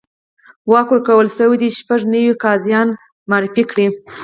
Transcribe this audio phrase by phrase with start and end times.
[0.71, 2.87] واک ورکړل شي چې شپږ نوي قاضیان
[3.29, 3.87] معرفي کړي.